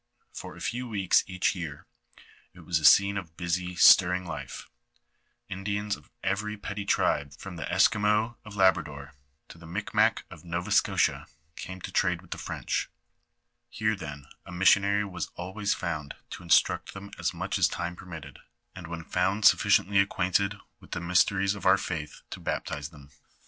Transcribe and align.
For 0.33 0.55
a 0.55 0.59
few 0.61 0.87
weeks 0.87 1.23
each 1.27 1.53
year, 1.53 1.85
it 2.55 2.61
was 2.61 2.79
a 2.79 2.85
scene 2.85 3.17
of 3.17 3.37
busy, 3.37 3.75
stirring 3.75 4.25
life; 4.25 4.67
Indians 5.47 5.95
of 5.95 6.09
every 6.23 6.57
petty 6.57 6.85
tribe 6.87 7.35
from 7.37 7.55
the 7.55 7.71
Esquimaux 7.71 8.35
of 8.43 8.55
Labrador, 8.55 9.13
to 9.49 9.59
the 9.59 9.67
Mictnac 9.67 10.23
of 10.31 10.43
Nova 10.43 10.71
Scotia, 10.71 11.27
came 11.55 11.81
to 11.81 11.91
trade 11.91 12.23
with 12.23 12.31
the 12.31 12.39
French. 12.39 12.89
Heie, 13.71 13.93
then, 13.95 14.25
a 14.43 14.51
missionary 14.51 15.05
was 15.05 15.29
always 15.35 15.75
found 15.75 16.15
to 16.31 16.41
instruct 16.41 16.95
them 16.95 17.11
as 17.19 17.29
mnch 17.29 17.59
as 17.59 17.67
time 17.67 17.95
permitted, 17.95 18.39
and 18.75 18.87
when 18.87 19.03
found 19.03 19.45
sufficiently 19.45 19.99
acquainted 19.99 20.55
with 20.79 20.93
the 20.93 20.99
xlvi 20.99 21.01
LIFK 21.01 21.05
OF 21.05 21.05
FATHER 21.05 21.05
MARQUKITK. 21.05 21.05
iMiiiJ 21.05 21.05
I 21.05 21.05
IIMIB 21.05 21.05
l!i 21.05 21.07
mysteries 21.09 21.53
of 21.53 21.65
our 21.67 21.77
faitli, 21.77 22.21
to 22.31 22.39
baptize 22.39 22.89
them. 22.89 23.11